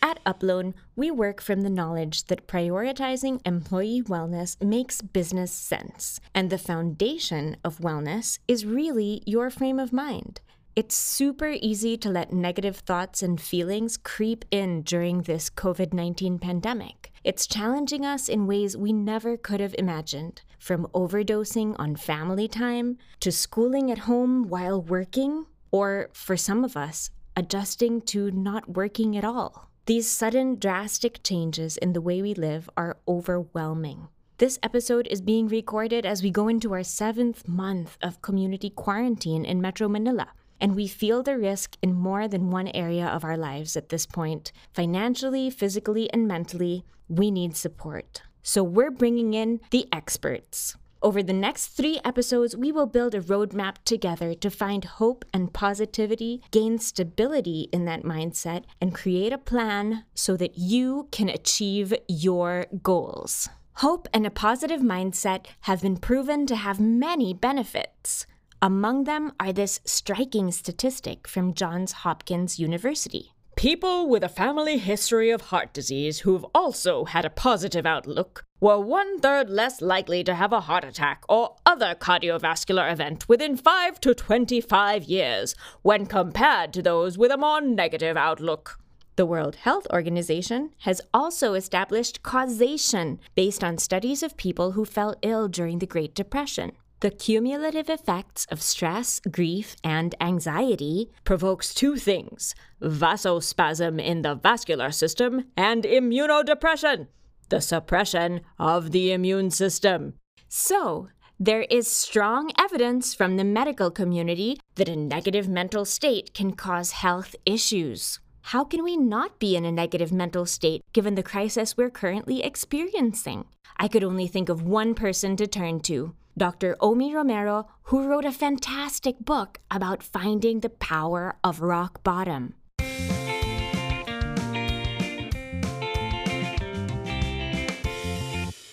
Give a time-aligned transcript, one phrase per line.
[0.00, 6.50] At Uploan, we work from the knowledge that prioritizing employee wellness makes business sense, and
[6.50, 10.40] the foundation of wellness is really your frame of mind.
[10.76, 16.38] It's super easy to let negative thoughts and feelings creep in during this COVID 19
[16.38, 17.12] pandemic.
[17.24, 22.98] It's challenging us in ways we never could have imagined, from overdosing on family time
[23.18, 29.16] to schooling at home while working, or for some of us, adjusting to not working
[29.16, 29.70] at all.
[29.86, 34.06] These sudden, drastic changes in the way we live are overwhelming.
[34.38, 39.44] This episode is being recorded as we go into our seventh month of community quarantine
[39.44, 40.28] in Metro Manila
[40.60, 44.06] and we feel the risk in more than one area of our lives at this
[44.06, 44.52] point.
[44.72, 48.22] Financially, physically, and mentally, we need support.
[48.42, 50.76] So we're bringing in the experts.
[51.02, 55.50] Over the next three episodes, we will build a roadmap together to find hope and
[55.50, 61.94] positivity, gain stability in that mindset, and create a plan so that you can achieve
[62.06, 63.48] your goals.
[63.76, 68.26] Hope and a positive mindset have been proven to have many benefits.
[68.62, 73.32] Among them are this striking statistic from Johns Hopkins University.
[73.56, 78.78] People with a family history of heart disease who've also had a positive outlook were
[78.78, 83.98] one third less likely to have a heart attack or other cardiovascular event within 5
[84.00, 88.78] to 25 years when compared to those with a more negative outlook.
[89.16, 95.14] The World Health Organization has also established causation based on studies of people who fell
[95.22, 96.72] ill during the Great Depression.
[97.00, 104.90] The cumulative effects of stress, grief, and anxiety provokes two things vasospasm in the vascular
[104.90, 107.06] system and immunodepression,
[107.48, 110.12] the suppression of the immune system.
[110.48, 116.52] So, there is strong evidence from the medical community that a negative mental state can
[116.52, 118.20] cause health issues.
[118.42, 122.42] How can we not be in a negative mental state given the crisis we're currently
[122.42, 123.46] experiencing?
[123.78, 126.76] I could only think of one person to turn to Dr.
[126.80, 132.54] Omy Romero, who wrote a fantastic book about finding the power of rock bottom.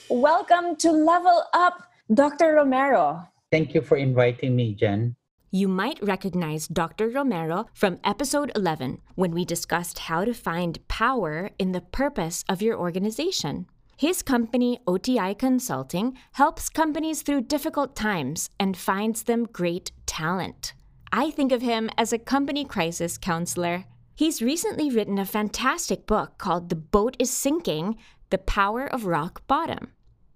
[0.10, 2.54] Welcome to Level Up, Dr.
[2.54, 3.28] Romero.
[3.52, 5.16] Thank you for inviting me, Jenn.
[5.52, 7.08] You might recognize Dr.
[7.10, 12.62] Romero from episode 11 when we discussed how to find power in the purpose of
[12.62, 13.68] your organization.
[14.00, 20.74] His company, OTI Consulting, helps companies through difficult times and finds them great talent.
[21.12, 23.86] I think of him as a company crisis counselor.
[24.16, 27.98] He's recently written a fantastic book called The Boat is Sinking
[28.30, 29.94] The Power of Rock Bottom.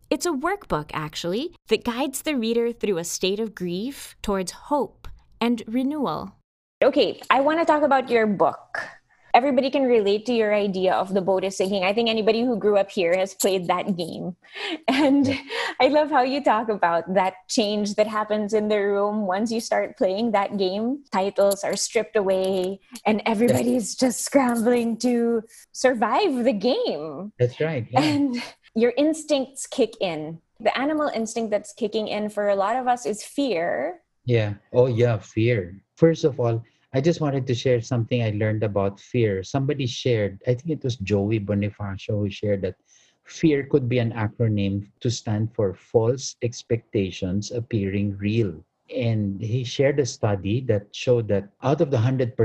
[0.10, 5.08] It's a workbook, actually, that guides the reader through a state of grief towards hope
[5.40, 6.36] and renewal.
[6.84, 8.80] Okay, I want to talk about your book
[9.34, 11.84] everybody can relate to your idea of the boat is sinking.
[11.84, 14.36] I think anybody who grew up here has played that game.
[14.88, 15.40] And
[15.80, 19.62] I love how you talk about that change that happens in the room once you
[19.62, 21.04] start playing that game.
[21.12, 27.32] Titles are stripped away and everybody's just scrambling to survive the game.
[27.40, 27.88] That's right.
[27.90, 28.02] Yeah.
[28.02, 28.44] And
[28.76, 30.40] your instincts kick in.
[30.60, 34.02] The animal instinct that's kicking in for a lot of us is fear.
[34.26, 34.56] Yeah.
[34.74, 35.82] Oh, yeah, fear.
[35.96, 39.44] First of all, I just wanted to share something I learned about fear.
[39.44, 42.76] Somebody shared, I think it was Joey Bonifacio who shared that
[43.24, 48.66] fear could be an acronym to stand for false expectations appearing real.
[48.94, 52.36] And he shared a study that showed that out of the 100%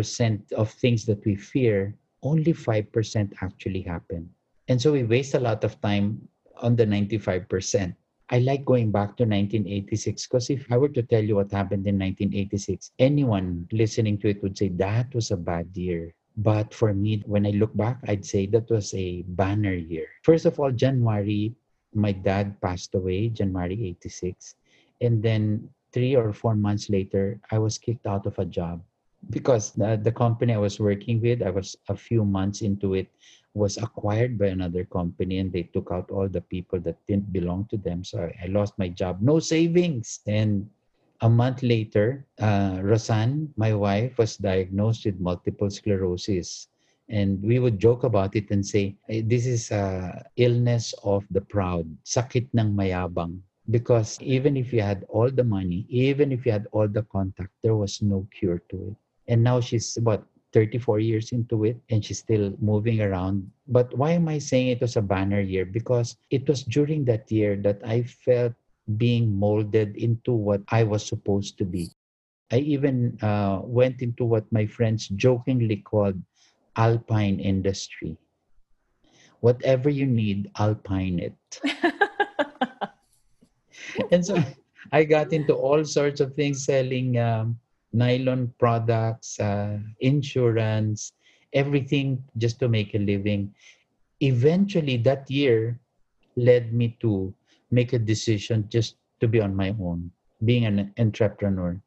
[0.53, 4.31] of things that we fear, only 5% actually happen.
[4.69, 6.29] And so we waste a lot of time
[6.63, 7.95] on the 95%.
[8.31, 11.87] I like going back to 1986 because if I were to tell you what happened
[11.87, 16.15] in 1986, anyone listening to it would say that was a bad year.
[16.37, 20.09] But for me, when I look back, I'd say that was a banner year.
[20.23, 21.55] First of all, January
[21.97, 24.55] my dad passed away January 86.
[25.01, 28.83] And then three or four months later, I was kicked out of a job
[29.31, 33.09] because the, the company I was working with, I was a few months into it,
[33.57, 37.65] was acquired by another company and they took out all the people that didn't belong
[37.73, 38.05] to them.
[38.05, 40.21] So I, lost my job, no savings.
[40.27, 40.69] And
[41.23, 42.85] a month later, uh,
[43.57, 46.69] my wife, was diagnosed with multiple sclerosis.
[47.09, 51.89] And we would joke about it and say, this is a illness of the proud,
[52.05, 53.41] sakit ng mayabang.
[53.71, 57.51] Because even if you had all the money, even if you had all the contact,
[57.63, 58.97] there was no cure to it.
[59.33, 63.51] And now she's about 34 years into it and she's still moving around.
[63.69, 65.65] But why am I saying it was a banner year?
[65.65, 68.55] Because it was during that year that I felt
[68.97, 71.91] being molded into what I was supposed to be.
[72.53, 76.21] I even uh, went into what my friends jokingly called
[76.77, 78.17] alpine industry.
[79.41, 81.61] Whatever you need, alpine it.
[84.13, 84.43] and so
[84.93, 87.59] I got into all sorts of things selling um,
[87.93, 91.13] nylon products, uh, insurance,
[91.53, 93.55] everything just to make a living.
[94.21, 95.79] Eventually, that year
[96.37, 97.35] led me to
[97.71, 100.11] make a decision just to be on my own,
[100.45, 101.81] being an entrepreneur.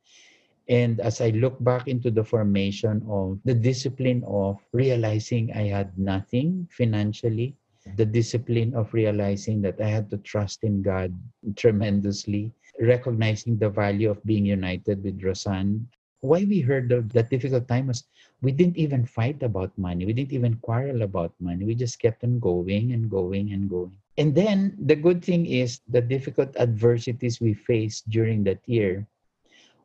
[0.69, 5.97] And as I look back into the formation of the discipline of realizing I had
[5.97, 7.55] nothing financially,
[7.95, 11.09] the discipline of realizing that I had to trust in God
[11.55, 15.87] tremendously, recognizing the value of being united with Rosanne.
[16.21, 18.03] Why we heard of that difficult time was
[18.41, 20.05] we didn't even fight about money.
[20.05, 21.65] We didn't even quarrel about money.
[21.65, 23.95] We just kept on going and going and going.
[24.17, 29.07] And then the good thing is the difficult adversities we faced during that year,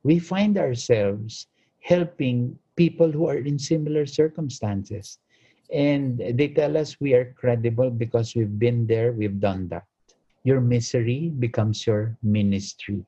[0.03, 1.47] we find ourselves
[1.81, 5.19] helping people who are in similar circumstances.
[5.73, 9.87] And they tell us we are credible because we've been there, we've done that.
[10.45, 13.05] Your misery becomes your ministry.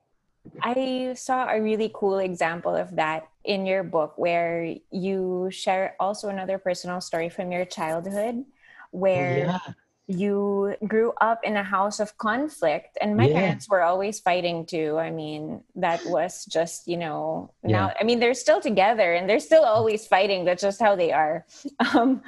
[0.62, 6.28] I saw a really cool example of that in your book where you share also
[6.28, 8.44] another personal story from your childhood
[8.90, 9.74] where oh, yeah
[10.08, 13.40] you grew up in a house of conflict and my yeah.
[13.40, 17.94] parents were always fighting too i mean that was just you know now yeah.
[18.00, 21.44] i mean they're still together and they're still always fighting that's just how they are
[21.94, 22.22] um,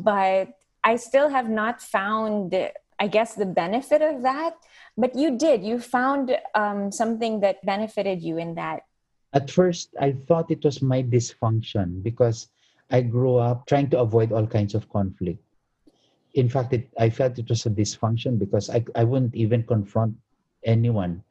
[0.00, 0.48] but
[0.84, 2.54] i still have not found
[3.00, 4.54] i guess the benefit of that
[4.96, 8.82] but you did you found um, something that benefited you in that
[9.32, 12.48] at first i thought it was my dysfunction because
[12.90, 15.42] i grew up trying to avoid all kinds of conflict
[16.34, 20.14] in fact, it, I felt it was a dysfunction because I, I wouldn't even confront
[20.64, 21.22] anyone.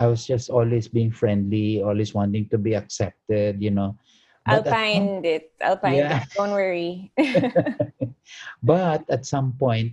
[0.00, 3.96] I was just always being friendly, always wanting to be accepted, you know.
[4.44, 5.52] But I'll find it.
[5.62, 6.22] I'll find yeah.
[6.22, 6.28] it.
[6.34, 7.12] Don't worry.
[8.62, 9.92] but at some point,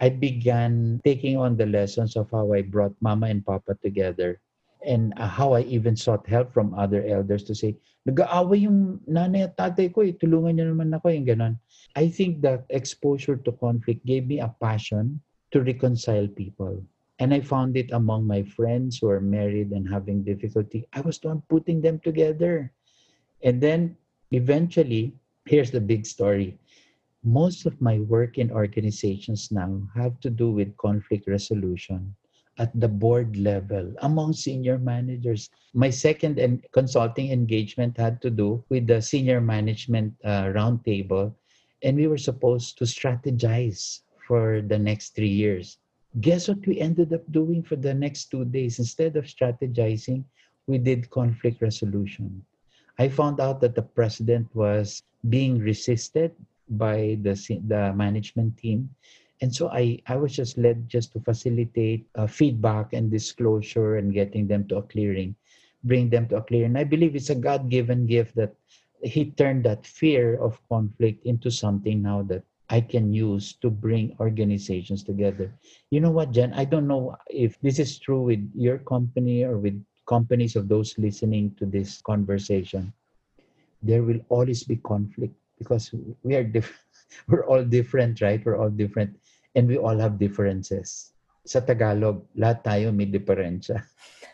[0.00, 4.40] I began taking on the lessons of how I brought mama and papa together
[4.84, 9.48] and uh, how I even sought help from other elders to say, nag-aaway yung nanay
[9.48, 11.54] at tatay ko, eh, tulungan niyo naman ako, yung ganon.
[11.96, 15.18] I think that exposure to conflict gave me a passion
[15.50, 16.84] to reconcile people.
[17.18, 20.84] And I found it among my friends who are married and having difficulty.
[20.92, 22.70] I was the one putting them together.
[23.42, 23.96] And then
[24.30, 25.16] eventually,
[25.48, 26.60] here's the big story.
[27.26, 32.14] Most of my work in organizations now have to do with conflict resolution
[32.56, 35.50] at the board level among senior managers.
[35.74, 41.34] My second en- consulting engagement had to do with the senior management uh, roundtable,
[41.82, 45.78] and we were supposed to strategize for the next three years.
[46.20, 48.78] Guess what we ended up doing for the next two days?
[48.78, 50.22] Instead of strategizing,
[50.68, 52.46] we did conflict resolution.
[53.00, 56.30] I found out that the president was being resisted
[56.68, 57.34] by the,
[57.68, 58.90] the management team
[59.42, 64.12] and so I, I was just led just to facilitate uh, feedback and disclosure and
[64.12, 65.34] getting them to a clearing,
[65.84, 66.76] bring them to a clearing.
[66.76, 68.54] I believe it's a God-given gift that
[69.02, 74.16] he turned that fear of conflict into something now that I can use to bring
[74.18, 75.52] organizations together.
[75.90, 76.54] You know what, Jenn?
[76.54, 80.96] I don't know if this is true with your company or with companies of those
[80.98, 82.92] listening to this conversation.
[83.82, 86.82] There will always be conflict because we are different.
[87.28, 88.42] We're all different, right?
[88.44, 89.16] We're all different
[89.54, 91.16] and we all have differences.
[91.48, 93.80] Sa Tagalog, lahat tayo may diferensya.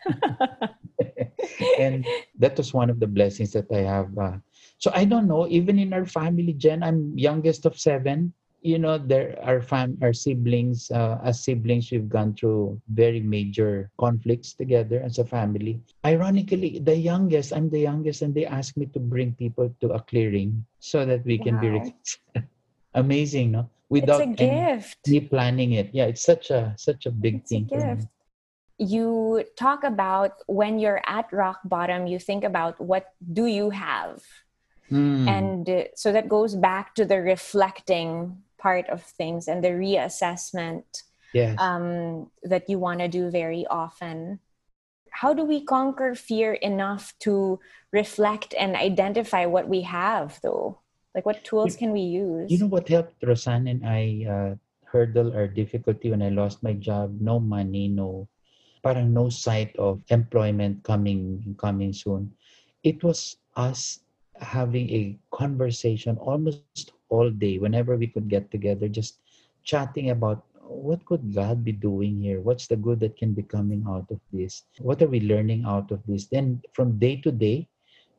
[1.79, 2.03] and
[2.41, 4.11] that was one of the blessings that I have.
[4.19, 4.43] Uh,
[4.83, 8.35] so I don't know, even in our family, Jenn, I'm youngest of seven.
[8.63, 13.91] You know, there are fam- our siblings, uh, as siblings, we've gone through very major
[13.99, 15.83] conflicts together as a family.
[16.07, 20.01] Ironically, the youngest, I'm the youngest, and they asked me to bring people to a
[20.01, 21.83] clearing so that we can wow.
[21.83, 22.43] be.
[22.95, 23.69] Amazing, no?
[23.91, 24.99] without it's a any- gift.
[25.09, 25.91] me planning it.
[25.93, 27.67] Yeah, it's such a such a big It's a thing.
[27.67, 27.77] me.
[27.99, 28.09] gift.
[28.79, 34.23] You talk about when you're at rock bottom, you think about what do you have?
[34.91, 39.75] Mm, And uh, so that goes back to the reflecting part of things and the
[39.75, 40.87] reassessment
[41.35, 41.59] yes.
[41.59, 44.39] um, that you want to do very often.
[45.11, 47.59] How do we conquer fear enough to
[47.91, 50.79] reflect and identify what we have, though?
[51.15, 52.49] Like, what tools can we use?
[52.49, 54.53] You know what helped Rosanne and I uh,
[54.89, 57.21] hurdle our difficulty when I lost my job?
[57.21, 58.29] No money, no,
[58.81, 62.33] parang no sight of employment coming coming soon.
[62.81, 64.01] It was us
[64.41, 69.21] having a conversation almost all day whenever we could get together, just
[69.63, 72.41] chatting about what could God be doing here?
[72.41, 74.65] What's the good that can be coming out of this?
[74.81, 76.27] What are we learning out of this?
[76.27, 77.69] Then from day to day,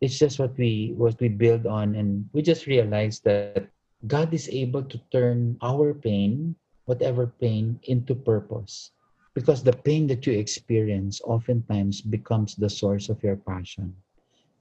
[0.02, 3.66] it's just what we what we build on and we just realize that
[4.06, 8.92] God is able to turn our pain, whatever pain, into purpose.
[9.34, 13.96] Because the pain that you experience oftentimes becomes the source of your passion.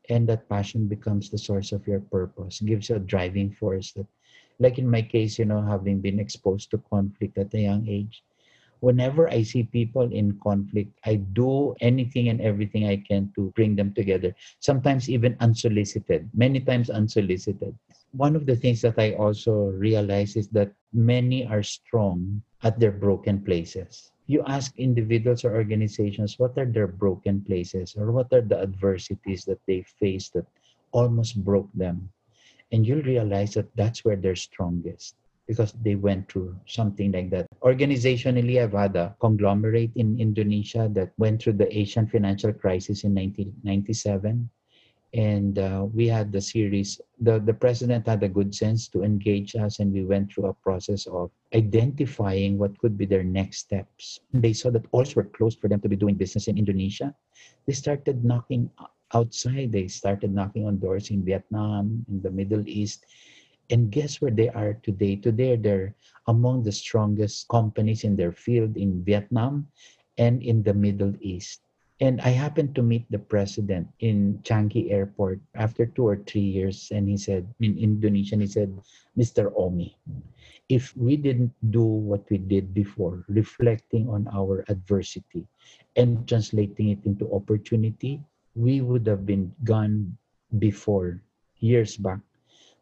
[0.08, 4.06] And that passion becomes the source of your purpose, gives you a driving force that,
[4.58, 8.22] like in my case, you know, having been exposed to conflict at a young age,
[8.82, 13.76] whenever I see people in conflict, I do anything and everything I can to bring
[13.76, 17.78] them together sometimes even unsolicited, many times unsolicited.
[18.10, 22.90] One of the things that I also realize is that many are strong at their
[22.92, 24.10] broken places.
[24.32, 29.44] You ask individuals or organizations what are their broken places or what are the adversities
[29.44, 30.48] that they face that
[30.92, 32.08] almost broke them.
[32.72, 37.44] And you'll realize that that's where they're strongest because they went through something like that.
[37.60, 43.12] Organizationally, I've had a conglomerate in Indonesia that went through the Asian financial crisis in
[43.12, 44.48] 1997.
[45.14, 49.54] And uh, we had the series, the, the president had a good sense to engage
[49.54, 54.20] us, and we went through a process of identifying what could be their next steps.
[54.32, 57.14] They saw that all were closed for them to be doing business in Indonesia.
[57.66, 58.70] They started knocking
[59.12, 63.04] outside, they started knocking on doors in Vietnam, in the Middle East,
[63.70, 65.16] and guess where they are today?
[65.16, 65.94] Today, they're
[66.26, 69.68] among the strongest companies in their field in Vietnam
[70.18, 71.60] and in the Middle East.
[72.02, 76.90] And I happened to meet the president in Changi Airport after two or three years.
[76.90, 78.74] And he said, in Indonesian, he said,
[79.14, 79.54] Mr.
[79.54, 79.94] Omy,
[80.66, 85.46] if we didn't do what we did before, reflecting on our adversity
[85.94, 88.18] and translating it into opportunity,
[88.58, 90.18] we would have been gone
[90.58, 91.22] before,
[91.62, 92.18] years back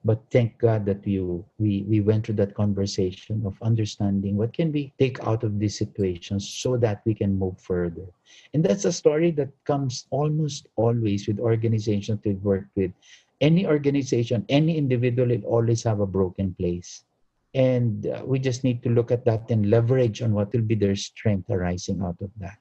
[0.05, 4.73] but thank god that you we we went through that conversation of understanding what can
[4.73, 8.07] we take out of these situations so that we can move further.
[8.55, 12.93] And that's a story that comes almost always with organizations we've worked with.
[13.41, 17.05] Any organization any individual will always have a broken place.
[17.53, 20.77] And uh, we just need to look at that and leverage on what will be
[20.77, 22.59] their strength arising out of that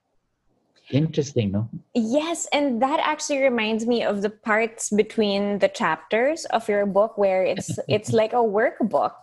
[0.92, 6.68] interesting no Yes, and that actually reminds me of the parts between the chapters of
[6.70, 9.18] your book where it's it's like a workbook.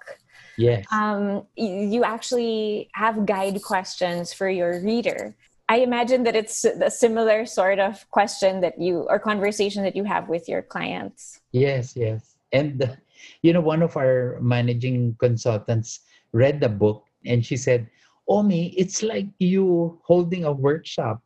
[0.56, 5.34] yes Um, you actually have guide questions for your reader.
[5.68, 10.04] I imagine that it's a similar sort of question that you or conversation that you
[10.04, 11.40] have with your clients.
[11.50, 12.36] Yes, yes.
[12.52, 12.94] And uh,
[13.42, 16.00] you know, one of our managing consultants
[16.32, 17.88] read the book and she said,
[18.28, 21.22] Omy, it's like you holding a workshop.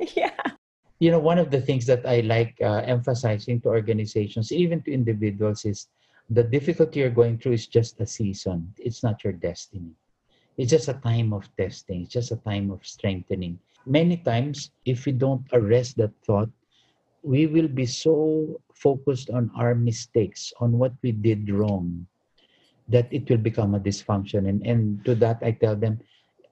[0.16, 0.32] yeah.
[0.98, 4.92] You know, one of the things that I like uh, emphasizing to organizations, even to
[4.92, 5.88] individuals, is
[6.28, 8.72] the difficulty you're going through is just a season.
[8.78, 9.92] It's not your destiny.
[10.56, 12.02] It's just a time of testing.
[12.02, 13.58] It's just a time of strengthening.
[13.86, 16.50] Many times, if we don't arrest that thought,
[17.22, 22.06] we will be so focused on our mistakes, on what we did wrong,
[22.88, 24.48] that it will become a dysfunction.
[24.48, 26.00] And, and to that, I tell them,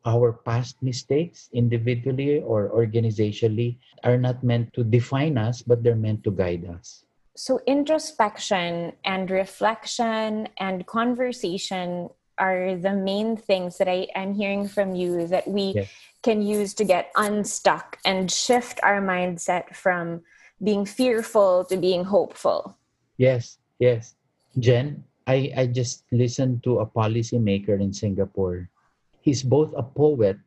[0.04, 6.24] our past mistakes, individually or organizationally, are not meant to define us, but they're meant
[6.24, 7.04] to guide us.
[7.36, 14.94] So introspection and reflection and conversation are the main things that I am hearing from
[14.94, 15.90] you that we Yes.
[16.22, 20.22] can use to get unstuck and shift our mindset from
[20.62, 22.78] being fearful to being hopeful.
[23.18, 24.14] Yes, yes.
[24.58, 28.70] Jenn, I, I just listened to a policymaker in Singapore.
[29.28, 30.40] He's both a poet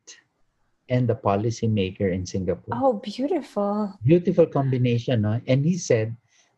[0.90, 2.74] and a policymaker in Singapore.
[2.74, 3.94] Oh, beautiful.
[4.02, 5.22] Beautiful combination.
[5.22, 5.40] No?
[5.46, 6.16] And he said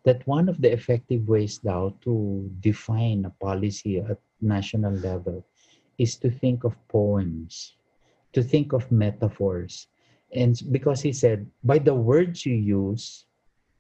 [0.09, 5.45] that one of the effective ways now to define a policy at national level
[5.99, 7.77] is to think of poems,
[8.33, 9.89] to think of metaphors.
[10.33, 13.27] And because he said, by the words you use,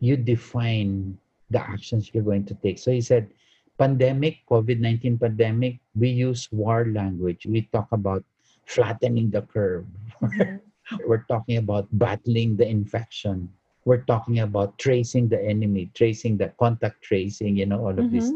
[0.00, 1.16] you define
[1.48, 2.78] the actions you're going to take.
[2.78, 3.32] So he said,
[3.78, 7.46] pandemic, COVID 19 pandemic, we use war language.
[7.48, 8.22] We talk about
[8.66, 9.86] flattening the curve.
[10.22, 10.56] Mm-hmm.
[11.08, 13.48] We're talking about battling the infection.
[13.84, 18.18] We're talking about tracing the enemy, tracing the contact tracing, you know, all of mm-hmm.
[18.18, 18.32] this.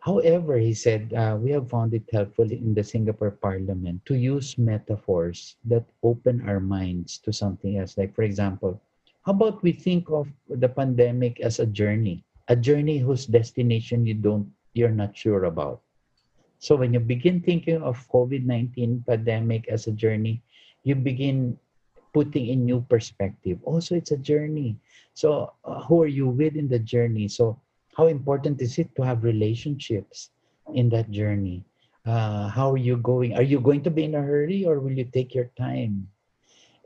[0.00, 4.56] However, he said, uh, we have found it helpful in the Singapore Parliament to use
[4.56, 7.98] metaphors that open our minds to something else.
[7.98, 8.80] Like, for example,
[9.26, 14.14] how about we think of the pandemic as a journey, a journey whose destination you
[14.14, 15.82] don't, you're not sure about.
[16.58, 20.42] So when you begin thinking of COVID-19 pandemic as a journey,
[20.82, 21.58] you begin
[22.12, 23.58] putting in new perspective.
[23.64, 24.76] Also, it's a journey.
[25.14, 27.28] So, uh, who are you with in the journey?
[27.28, 27.60] So,
[27.96, 30.30] how important is it to have relationships
[30.74, 31.64] in that journey?
[32.06, 33.34] Uh, how are you going?
[33.36, 36.08] Are you going to be in a hurry or will you take your time?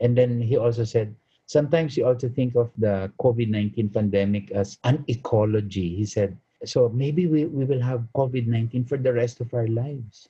[0.01, 1.15] And then he also said,
[1.45, 5.95] sometimes you also think of the COVID 19 pandemic as an ecology.
[5.95, 9.67] He said, so maybe we, we will have COVID 19 for the rest of our
[9.67, 10.29] lives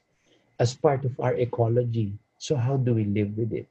[0.59, 2.13] as part of our ecology.
[2.37, 3.67] So, how do we live with it?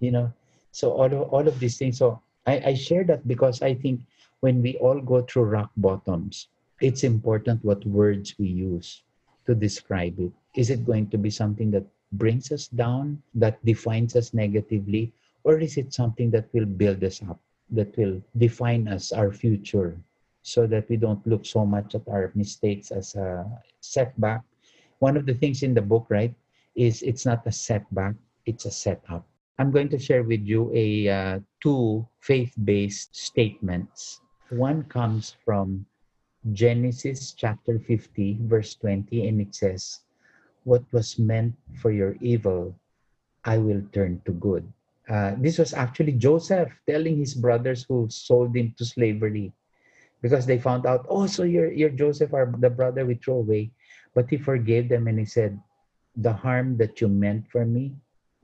[0.00, 0.32] You know,
[0.76, 1.96] so all of, all of these things.
[1.96, 4.00] So I, I share that because I think
[4.40, 6.48] when we all go through rock bottoms,
[6.80, 9.02] it's important what words we use
[9.46, 10.32] to describe it.
[10.54, 15.12] Is it going to be something that brings us down, that defines us negatively,
[15.44, 19.96] or is it something that will build us up, that will define us, our future,
[20.46, 23.42] so that we don't look so much at our mistakes as a
[23.82, 24.46] setback?
[25.02, 26.32] One of the things in the book, right,
[26.76, 28.14] is it's not a setback,
[28.46, 29.26] it's a setup.
[29.58, 34.20] I'm going to share with you a uh, two faith-based statements.
[34.50, 35.84] One comes from
[36.52, 40.06] Genesis chapter 50 verse 20 and it says,
[40.62, 42.76] "What was meant for your evil,
[43.42, 44.62] I will turn to good."
[45.08, 49.50] Uh, this was actually Joseph telling his brothers who sold him to slavery
[50.22, 53.70] because they found out, oh, so you're, you're Joseph, our, the brother we threw away.
[54.14, 55.60] But he forgave them and he said,
[56.16, 57.92] the harm that you meant for me,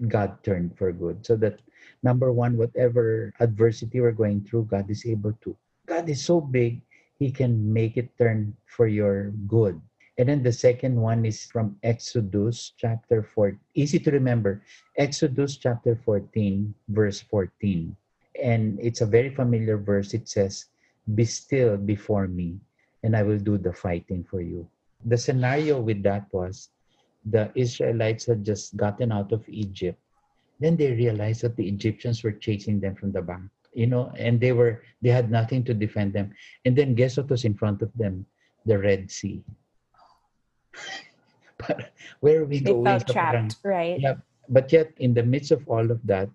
[0.09, 1.25] God turned for good.
[1.25, 1.61] So that
[2.02, 5.57] number one, whatever adversity we're going through, God is able to.
[5.87, 6.83] God is so big,
[7.19, 9.81] He can make it turn for your good.
[10.18, 13.57] And then the second one is from Exodus chapter 4.
[13.75, 14.62] Easy to remember.
[14.99, 17.97] Exodus chapter 14, verse 14.
[18.42, 20.12] And it's a very familiar verse.
[20.12, 20.66] It says,
[21.15, 22.61] Be still before me,
[23.03, 24.69] and I will do the fighting for you.
[25.05, 26.71] The scenario with that was
[27.27, 29.99] the Israelites had just gotten out of Egypt.
[30.61, 33.43] Then they realized that the Egyptians were chasing them from the back,
[33.75, 36.31] you know, and they were they had nothing to defend them.
[36.65, 38.27] And then guess what was in front of them?
[38.65, 39.43] The Red Sea.
[41.59, 42.85] but where are we they going?
[42.85, 43.99] Felt trapped, right?
[43.99, 44.23] Yeah.
[44.49, 46.29] But yet, in the midst of all of that,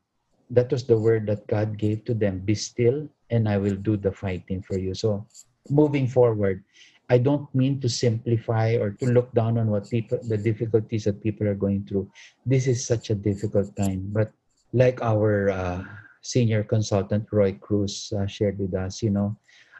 [0.49, 3.97] that was the word that God gave to them: "Be still, and I will do
[3.97, 5.25] the fighting for you." So,
[5.69, 6.63] moving forward,
[7.09, 11.23] I don't mean to simplify or to look down on what people, the difficulties that
[11.23, 12.11] people are going through.
[12.45, 14.11] This is such a difficult time.
[14.11, 14.31] But
[14.73, 15.83] like our uh,
[16.21, 19.37] senior consultant, Roy Cruz, uh, shared with us, you know,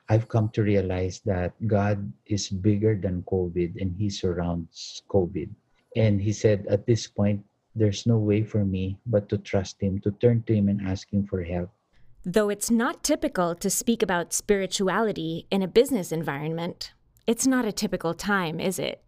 [0.07, 5.49] I've come to realize that God is bigger than COVID and He surrounds COVID.
[5.97, 7.43] And He said, at this point,
[7.75, 11.11] there's no way for me but to trust Him, to turn to Him and ask
[11.11, 11.69] Him for help.
[12.29, 16.91] Though it's not typical to speak about spirituality in a business environment,
[17.25, 19.01] it's not a typical time, is it?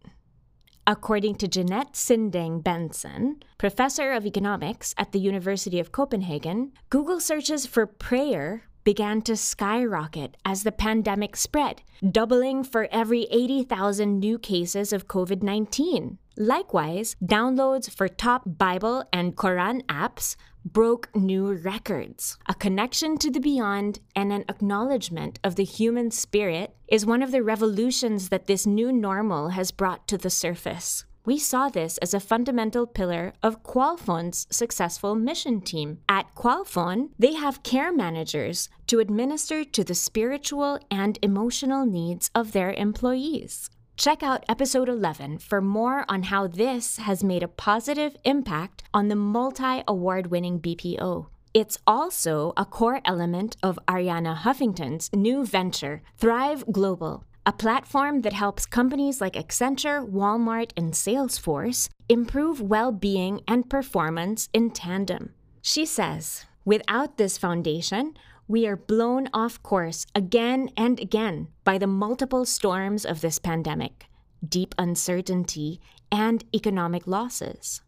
[0.86, 7.66] According to Jeanet Sinding Bentzen, professor of economics at the University of Copenhagen, Google searches
[7.66, 14.94] for prayer began to skyrocket as the pandemic spread, doubling for every 80,000 new cases
[14.94, 16.16] of COVID 19.
[16.40, 22.38] Likewise, downloads for top Bible and Quran apps broke new records.
[22.48, 27.30] A connection to the beyond and an acknowledgement of the human spirit is one of
[27.30, 31.04] the revolutions that this new normal has brought to the surface.
[31.26, 35.98] We saw this as a fundamental pillar of Qualfon's successful mission team.
[36.08, 42.52] At Qualfon, they have care managers to administer to the spiritual and emotional needs of
[42.52, 43.68] their employees.
[44.00, 49.08] Check out episode 11 for more on how this has made a positive impact on
[49.08, 51.26] the multi award winning BPO.
[51.52, 58.32] It's also a core element of Arianna Huffington's new venture, Thrive Global, a platform that
[58.32, 65.34] helps companies like Accenture, Walmart, and Salesforce improve well being and performance in tandem.
[65.60, 68.14] She says, Without this foundation,
[68.50, 74.06] we are blown off course again and again by the multiple storms of this pandemic,
[74.42, 77.80] deep uncertainty, and economic losses.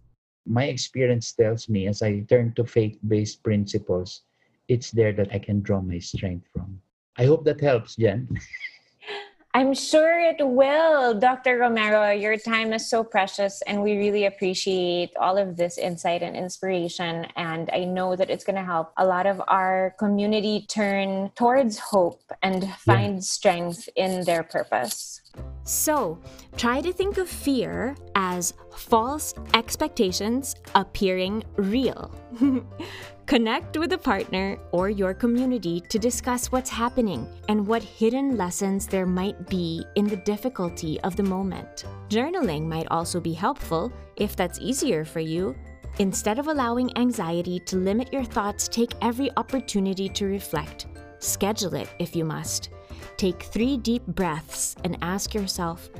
[0.46, 4.22] My experience tells me as I turn to faith based principles,
[4.68, 6.81] it's there that I can draw my strength from.
[7.18, 8.29] I hope that helps, Jenn.
[9.54, 11.12] I'm sure it will.
[11.12, 11.58] Dr.
[11.58, 16.34] Romero, your time is so precious, and we really appreciate all of this insight and
[16.34, 17.26] inspiration.
[17.36, 21.78] And I know that it's going to help a lot of our community turn towards
[21.78, 23.20] hope and find yeah.
[23.20, 25.20] strength in their purpose.
[25.64, 26.18] So,
[26.56, 32.10] try to think of fear as false expectations appearing real.
[33.26, 38.87] Connect with a partner or your community to discuss what's happening and what hidden lessons
[38.87, 41.87] there might be in the difficulty of the moment.
[42.08, 45.54] Journaling might also be helpful if that's easier for you.
[45.98, 50.87] Instead of allowing anxiety to limit your thoughts, take every opportunity to reflect.
[51.18, 52.70] Schedule it if you must.
[53.16, 55.90] Take three deep breaths and ask yourself,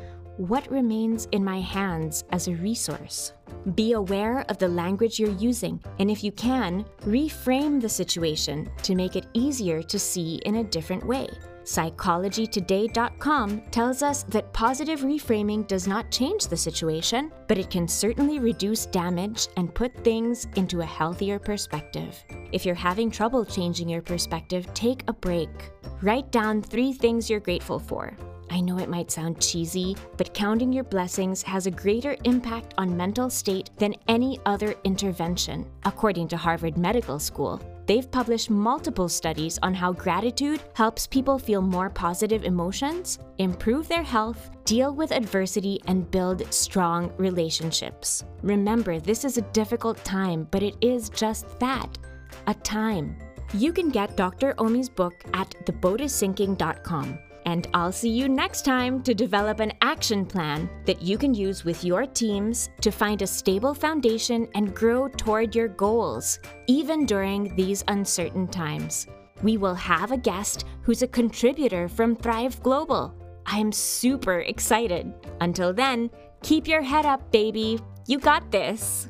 [0.49, 3.33] what remains in my hands as a resource?
[3.77, 8.97] Be aware of the language you're using, and if you can, reframe the situation to
[8.97, 11.29] make it easier to see in a different way.
[11.63, 18.41] PsychologyToday.com tells us that positive reframing does not change the situation, but it can certainly
[18.41, 22.21] reduce damage and put things into a healthier perspective.
[22.51, 25.71] If you're having trouble changing your perspective, take a break.
[26.03, 28.17] Write down three things you're grateful for.
[28.51, 32.97] I know it might sound cheesy, but counting your blessings has a greater impact on
[32.97, 37.61] mental state than any other intervention, according to Harvard Medical School.
[37.87, 44.05] They've published multiple studies on how gratitude helps people feel more positive emotions, improve their
[44.05, 48.25] health, deal with adversity, and build strong relationships.
[48.43, 51.99] Remember, this is a difficult time, but it is just that
[52.47, 53.17] a time.
[53.55, 54.55] You can get Dr.
[54.59, 57.19] Omy's book at theboatissinking.com.
[57.45, 61.65] And I'll see you next time to develop an action plan that you can use
[61.65, 67.55] with your teams to find a stable foundation and grow toward your goals, even during
[67.57, 69.07] these uncertain times.
[69.43, 73.15] We will have a guest who's a contributor from Thrive Global.
[73.45, 75.13] I am super excited.
[75.41, 76.11] Until then,
[76.43, 77.81] keep your head up, baby.
[78.07, 79.09] You got this.